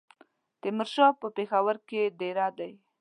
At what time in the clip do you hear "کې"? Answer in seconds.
1.87-2.01